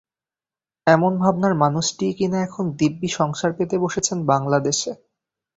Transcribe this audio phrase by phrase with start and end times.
[0.87, 4.91] এমন ভাবনার মানুষটিই কিনা এখন দিব্যি সংসার পেতে বসেছেন বাংলাদেশে।